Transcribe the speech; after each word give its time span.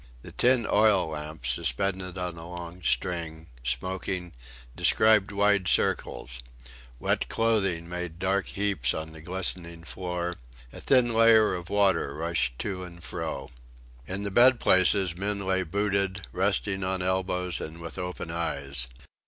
The 0.23 0.31
tin 0.31 0.65
oil 0.65 1.09
lamp 1.09 1.45
suspended 1.45 2.17
on 2.17 2.35
a 2.35 2.49
long 2.49 2.81
string, 2.81 3.49
smoking, 3.63 4.33
described 4.75 5.31
wide 5.31 5.67
circles; 5.67 6.41
wet 6.97 7.29
clothing 7.29 7.87
made 7.87 8.17
dark 8.17 8.47
heaps 8.47 8.95
on 8.95 9.11
the 9.11 9.21
glistening 9.21 9.83
floor; 9.83 10.37
a 10.73 10.81
thin 10.81 11.13
layer 11.13 11.53
of 11.53 11.69
water 11.69 12.15
rushed 12.15 12.57
to 12.61 12.81
and 12.83 13.03
fro. 13.03 13.51
In 14.07 14.23
the 14.23 14.31
bed 14.31 14.59
places 14.59 15.15
men 15.15 15.37
lay 15.45 15.61
booted, 15.61 16.25
resting 16.31 16.83
on 16.83 17.03
elbows 17.03 17.61
and 17.61 17.77
with 17.79 17.99
open 17.99 18.31
eyes. 18.31 18.87